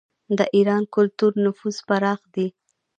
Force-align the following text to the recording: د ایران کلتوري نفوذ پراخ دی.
د 0.37 0.39
ایران 0.55 0.83
کلتوري 0.95 1.37
نفوذ 1.45 1.77
پراخ 1.87 2.19
دی. 2.35 2.47